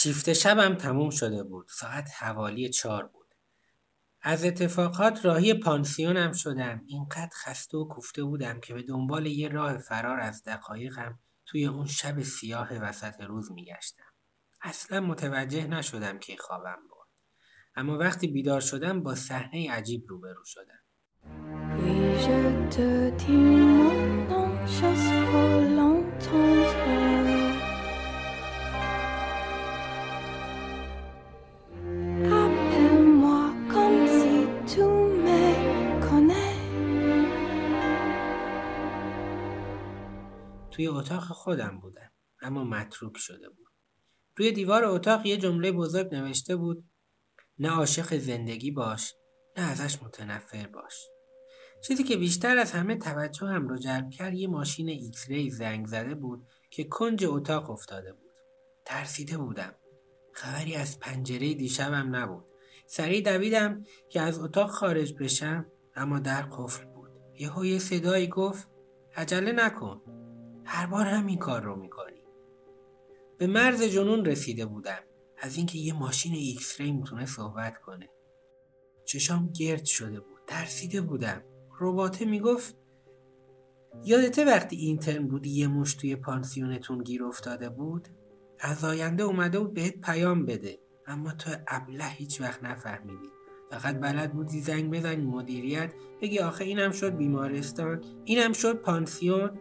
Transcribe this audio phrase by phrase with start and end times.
[0.00, 1.66] شیفت شبم تموم شده بود.
[1.70, 3.34] ساعت حوالی چار بود.
[4.22, 6.82] از اتفاقات راهی پانسیونم شدم.
[6.86, 11.86] اینقدر خسته و کوفته بودم که به دنبال یه راه فرار از دقایقم توی اون
[11.86, 14.12] شب سیاه وسط روز میگشتم.
[14.62, 17.08] اصلا متوجه نشدم که خوابم بود.
[17.76, 20.80] اما وقتی بیدار شدم با صحنه عجیب روبرو شدم.
[40.78, 42.10] توی اتاق خودم بودم.
[42.40, 43.72] اما متروک شده بود.
[44.36, 46.84] روی دیوار اتاق یه جمله بزرگ نوشته بود
[47.58, 49.14] نه عاشق زندگی باش
[49.56, 50.94] نه ازش متنفر باش.
[51.84, 56.46] چیزی که بیشتر از همه توجهم رو جلب کرد یه ماشین X-ray زنگ زده بود
[56.70, 58.30] که کنج اتاق افتاده بود.
[58.84, 59.74] ترسیده بودم.
[60.32, 62.44] خبری از پنجره دیشبم نبود.
[62.86, 67.10] سریع دویدم که از اتاق خارج بشم اما در قفل بود.
[67.34, 68.68] یهو یه صدایی گفت
[69.16, 70.17] عجله نکن.
[70.70, 72.22] هر بار همین کار رو می‌کنی.
[73.38, 74.98] به مرز جنون رسیده بودم.
[75.38, 78.08] از اینکه یه ماشین X-ray می‌تونه صحبت کنه.
[79.04, 80.38] چشام گرد شده بود.
[80.46, 81.42] ترسیده بودم.
[81.80, 82.76] رباته می‌گفت
[84.04, 88.08] یادته وقتی intern بودی یه موش توی پانسیونتون گیر افتاده بود؟
[88.60, 90.78] از آینده اومده بود بهت پیام بده.
[91.06, 93.28] اما تو ابله هیچ وقت نفهمیدی.
[93.70, 99.60] فقط بلد بودی زنگ بزنی مدیریت بگی آخه اینم شد بیمارستان اینم شد پانسیون.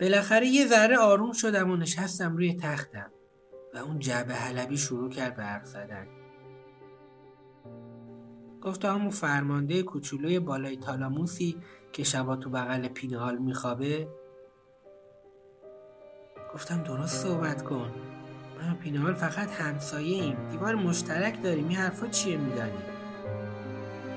[0.00, 3.10] بالاخره یه ذره آروم شدم و نشستم روی تختم
[3.74, 6.06] و اون جعبه حلبی شروع کرد به حرف زدن.
[8.62, 11.56] گفت همون فرمانده کوچولوی بالای تالاموسی
[11.92, 14.08] که شبا تو بغل پینهال میخوابه.
[16.54, 17.90] گفتم درست صحبت کن.
[18.62, 21.68] من پینهال فقط همسایه ایم دیوار مشترک داریم.
[21.68, 22.93] این حرفا چیه میدانی؟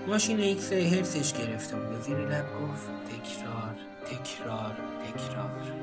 [0.07, 5.73] ماشین X حرصش گرفته بود زیر لب گفت تکرار تکرار تکرار.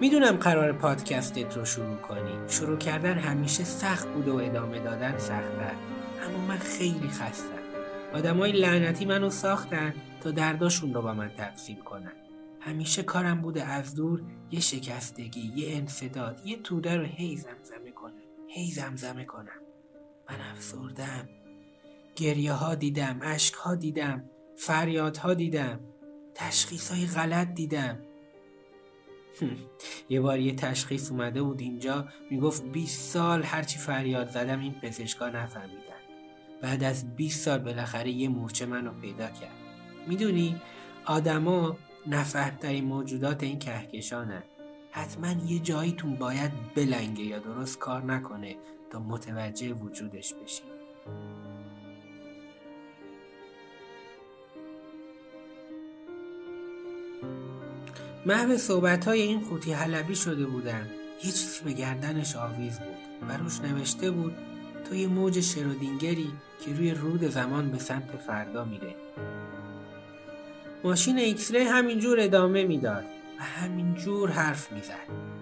[0.00, 2.48] می‌دونم قرار پادکستت رو شروع کنی.
[2.48, 5.74] شروع کردن همیشه سخت بوده و ادامه دادن سختتر.
[6.26, 7.58] اما من خیلی خستم.
[8.14, 12.12] آدمای لعنتی منو ساختن تا درداشون رو با من تقسیم کنن.
[12.60, 18.12] همیشه کارم بوده از دور یه شکستگی یه انفداد یه توده رو هی زمزمه کنم.
[18.48, 19.63] هی زمزمه کنم.
[20.30, 21.28] من افسردم.
[22.16, 24.24] گریه ها دیدم اشک ها دیدم
[24.56, 25.80] فریاد ها دیدم
[26.34, 27.98] تشخیص های غلط دیدم.
[30.08, 35.28] یه بار یه تشخیص اومده بود اینجا می‌گفت 20 سال هرچی فریاد زدم این پزشکا
[35.28, 35.80] نفهمیدن.
[36.62, 39.56] بعد از 20 سال بالاخره یه مورچه منو پیدا کرد.
[40.08, 40.60] می‌دونی
[41.04, 41.76] آدما
[42.06, 44.42] نفهمترین موجودات این کهکشانن.
[44.90, 48.56] حتما یه جاییتون باید بلنگه یا درست کار نکنه.
[48.98, 50.66] متوجه وجودش بشین
[58.26, 60.86] محو صحبت های این قوطی حلبی شده بودم.
[61.24, 64.34] یه چیزی به گردنش آویز بود و روش نوشته بود
[64.88, 68.94] تو یه موج شرودینگری که روی رود زمان به سمت فردا میره.
[70.84, 73.04] ماشین X همینجور ادامه می‌داد
[73.38, 75.33] و همینجور حرف می‌زد.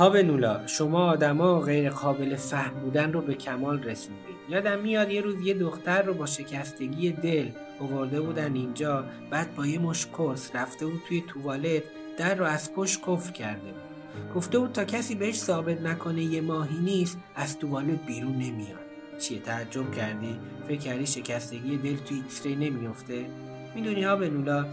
[0.00, 4.36] ها نولا شما آدما غیر قابل فهم بودن رو به کمال رسوندید.
[4.48, 9.66] یادم میاد یه روز یه دختر رو با شکستگی دل اوورده بودن اینجا بعد با
[9.66, 11.82] یه مشت قرص رفته بود توی توالت
[12.18, 14.34] در رو از پشت قفل کرده بود.
[14.34, 18.80] گفته بود تا کسی بهش ثابت نکنه یه ماهی نیست از توالت بیرون نمیاد.
[19.18, 20.38] چیه تعجب کردی؟
[20.68, 23.26] فکر کردی شکستگی دل توی X-ray نمیافته؟
[23.74, 24.66] می‌دونی ها نولا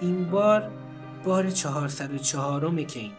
[0.00, 0.70] این بار
[1.24, 3.12] بار 404 که این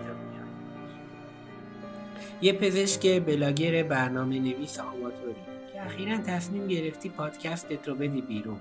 [2.41, 5.35] یه پزشک بلاگر برنامه نویس آماتوری
[5.73, 8.59] که اخیرا تصمیم گرفتی پادکستت رو بدی بیرون.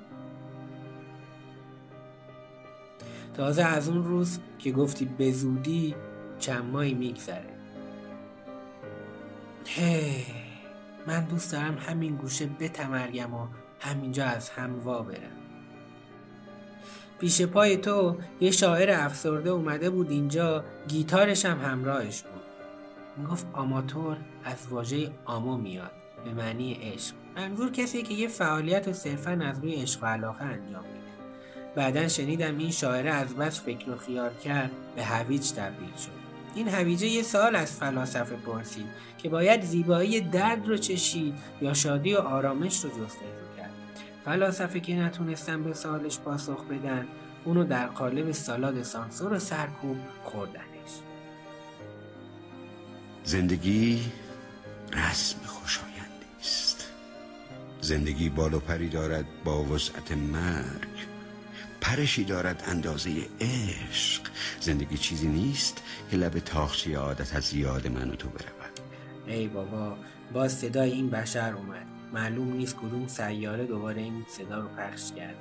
[3.34, 5.94] تازه از اون روز که گفتی به زودی
[6.38, 7.50] چند ماهی میگذره.
[11.06, 13.46] من دوست دارم همین گوشه بتمرگم و
[13.80, 15.36] همینجا از هم وا برم.
[17.18, 22.39] پیش پای تو یه شاعر افسرده اومده بود اینجا گیتارش هم همراهش بود.
[23.20, 25.90] می‌گفت آماتور از واژه آمو میاد
[26.24, 27.14] به معنی عشق.
[27.36, 31.10] منظور کسی که یه فعالیت و صرفا از روی عشق و علاقه انجام میده.
[31.74, 36.20] بعدا شنیدم این شاعره از بس فکر و خیال کرد به هویج تبدیل شد.
[36.54, 38.86] این هویجه یه سال از فلاسفه پرسید
[39.18, 43.70] که باید زیبایی درد رو چشید یا شادی و آرامش رو جستجو کرد.
[44.24, 47.06] فلاسفه که نتونستن به سالش پاسخ بدن
[47.44, 50.69] اونو در قالب سالاد سانسور و سرکوب خوردنش
[53.30, 54.00] زندگی
[54.92, 56.90] رسم خوشایندی است.
[57.80, 60.88] زندگی بالو پری دارد با وسعت مرگ.
[61.80, 63.10] پرشی دارد اندازه
[63.40, 64.22] عشق.
[64.60, 68.80] زندگی چیزی نیست که لب تاخچه عادت از یاد من و تو برود.
[69.26, 69.96] ای بابا
[70.32, 71.86] باز صدای این بشر اومد.
[72.12, 75.38] معلوم نیست کدوم سیاره دوباره این صدا رو پخش کرده.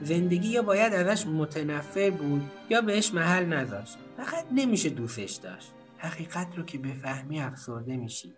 [0.00, 3.96] زندگی یا باید ازش متنفر بود یا بهش محل نذاشت.
[4.16, 5.72] فقط نمیشه دوستش داشت.
[6.02, 8.34] حقیقت رو که بفهمی افسرده میشی.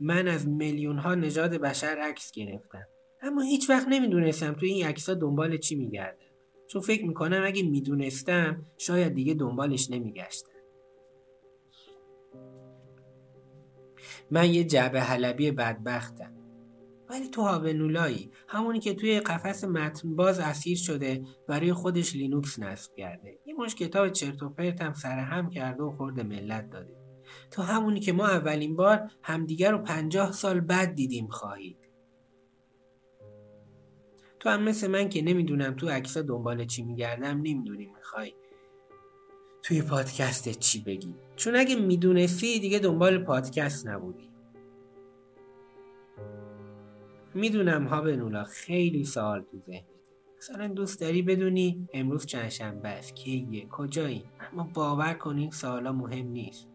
[0.00, 2.86] من از میلیون ها نژاد بشر عکس گرفتم.
[3.22, 6.26] اما هیچ وقت نمی‌دونستم توی این عکس دنبال چی میگردم.
[6.66, 10.52] چون فکر می‌کنم اگه می‌دونستم شاید دیگه دنبالش نمیگشتم.
[14.30, 16.32] من یه جعبه حلبی بدبختم.
[17.10, 22.94] ولی تو هاونولایی همونی که توی قفس متن باز اسیر شده برای خودش لینوکس نصب
[22.96, 23.38] کرده.
[23.46, 27.05] یه مش کتاب چرت و پرت هم سرهم کرده و خورده ملت داده.
[27.50, 31.76] تو همونی که ما اولین بار همدیگر رو پنجاه سال بعد دیدیم خواهید.
[34.40, 38.34] تو هم مثل من که نمی‌دونم تو عکسا دنبال چی میگردم نمی‌دونی می‌خوای.
[39.62, 44.30] توی پادکست چی بگی؟ چون اگه می‌دونستی دیگه دنبال پادکست نبودی.
[47.34, 49.84] می‌دونم ها به خیلی سوال تو ذهنت.
[50.38, 55.92] مثلا دوست داری بدونی امروز چند شنبه است کیه کجایی؟ اما باور کن این سوالا
[55.92, 56.68] مهم نیست.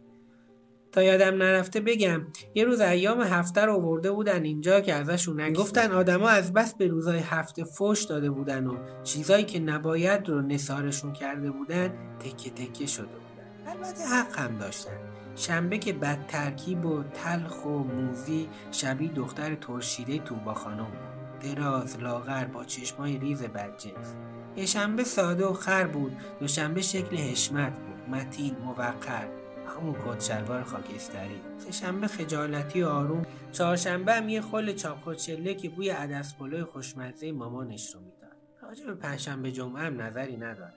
[0.91, 2.21] تا یادم نرفته بگم
[2.55, 6.87] یه روز ایام هفته رو آورده بودن اینجا که ازشون گفتن آدما از بس به
[6.87, 12.85] روزای هفته فوش داده بودن و چیزایی که نباید رو نثارشون کرده بودن تکه تکه
[12.85, 13.77] شده بودن.
[13.77, 14.91] البته حق هم داشتن.
[15.35, 21.55] شنبه که بد ترکیب و تلخ و موزی شبیه دختر ترشیده توبا خانم بود.
[21.55, 24.15] دراز لاغر با چشمای ریز بدجنس
[24.55, 26.11] یه شنبه ساده و خر بود.
[26.39, 28.15] دوشنبه شکل حشمت بود.
[28.15, 29.40] متین موقر.
[29.71, 31.41] همون کت شلوار خاکستری.
[31.57, 33.25] سهشنبه خجالتی و آروم.
[33.51, 38.37] چهارشنبه هم یه خل چاپخوچله که بوی عدس پلوی خوشمزه مامانش رو می‌داد.
[38.61, 40.73] راجع به پنجشنبه جمعه هم نظری ندارم.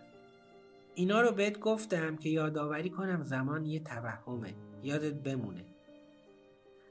[0.94, 4.54] اینا رو بهت گفتم که یادآوری کنم زمان یه توهمه.
[4.82, 5.64] یادت بمونه.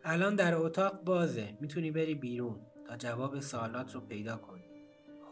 [0.04, 1.58] الان در اتاق بازه.
[1.62, 4.64] می‌تونی بری بیرون تا جواب سوالات رو پیدا کنی.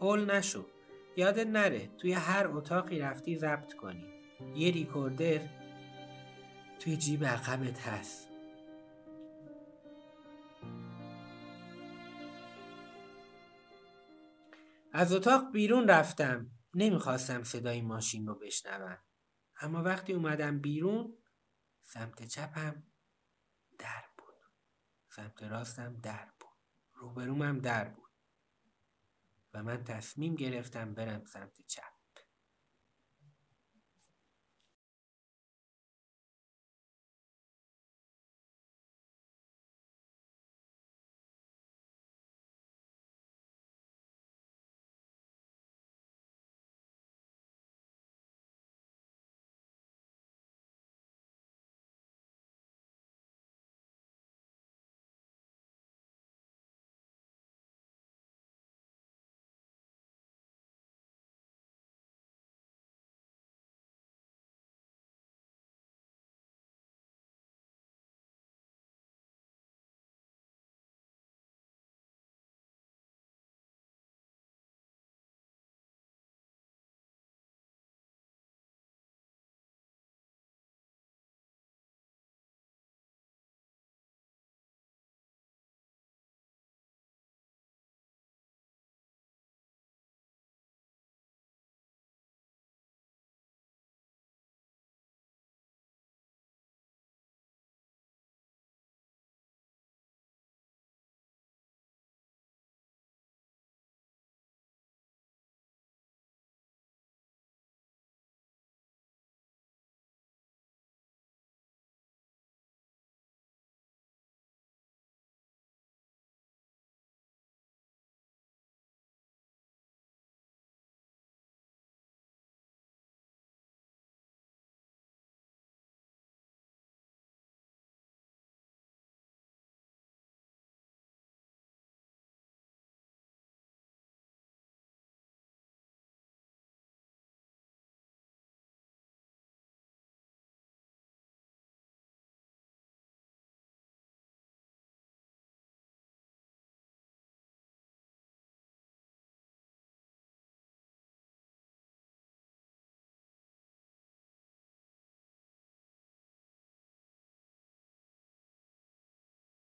[0.00, 0.66] هول نشو.
[1.16, 4.04] یادت نره توی هر اتاقی رفتی ضبط کنی.
[4.56, 5.40] یه ریکوردر
[6.82, 8.28] توی جیب عقبت هست.
[14.92, 16.50] از اتاق بیرون رفتم.
[16.74, 18.98] نمی‌خواستم صدای ماشین رو بشنوم.
[19.60, 21.18] اما وقتی اومدم بیرون
[21.82, 22.82] سمت چپم
[23.78, 24.34] در بود.
[25.10, 26.58] سمت راستم در بود.
[26.92, 28.10] روبرومم در بود.
[29.54, 32.01] و من تصمیم گرفتم برم سمت چپ.